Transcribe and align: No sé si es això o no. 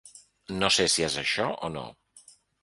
No 0.63 0.69
sé 0.77 0.85
si 0.93 1.05
es 1.09 1.17
això 1.25 1.47
o 1.69 1.71
no. 1.75 1.85